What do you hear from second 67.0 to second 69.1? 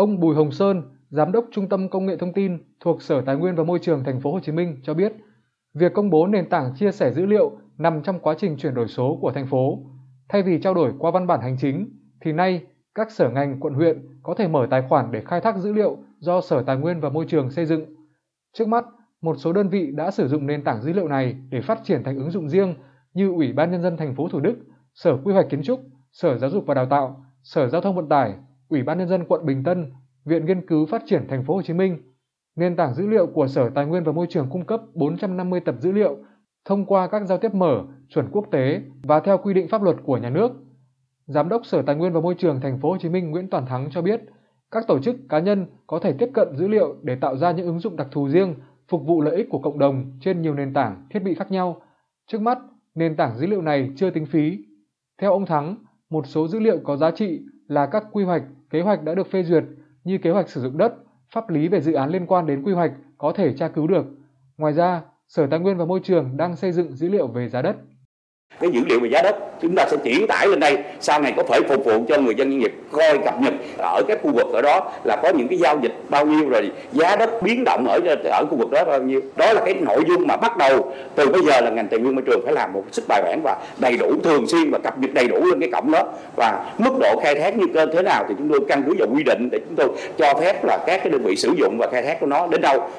liệu về giá đất cái dữ liệu về